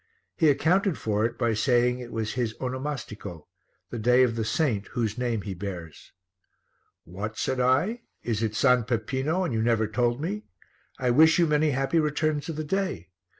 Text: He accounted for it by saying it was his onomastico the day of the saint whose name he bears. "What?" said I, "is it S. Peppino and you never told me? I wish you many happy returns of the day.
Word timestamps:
He 0.35 0.49
accounted 0.49 0.97
for 0.97 1.25
it 1.25 1.37
by 1.37 1.53
saying 1.53 1.99
it 1.99 2.11
was 2.11 2.33
his 2.33 2.55
onomastico 2.59 3.45
the 3.91 3.99
day 3.99 4.23
of 4.23 4.35
the 4.35 4.43
saint 4.43 4.87
whose 4.97 5.15
name 5.15 5.43
he 5.43 5.53
bears. 5.53 6.11
"What?" 7.03 7.37
said 7.37 7.59
I, 7.59 8.01
"is 8.23 8.41
it 8.41 8.53
S. 8.65 8.83
Peppino 8.87 9.43
and 9.43 9.53
you 9.53 9.61
never 9.61 9.85
told 9.85 10.19
me? 10.19 10.45
I 10.97 11.11
wish 11.11 11.37
you 11.37 11.45
many 11.45 11.69
happy 11.69 11.99
returns 11.99 12.49
of 12.49 12.55
the 12.55 12.63
day. 12.63 13.09